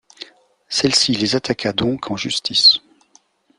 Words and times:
Celle-ci 0.67 1.11
les 1.11 1.35
attaqua 1.35 1.73
donc 1.73 2.09
en 2.09 2.17
justice. 2.17 2.79